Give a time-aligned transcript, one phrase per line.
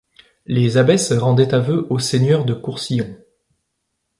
[0.47, 3.19] Les abbesses rendaient aveux aux seigneurs de Courcillon.